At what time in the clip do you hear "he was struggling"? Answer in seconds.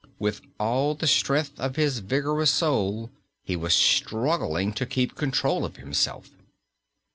3.43-4.73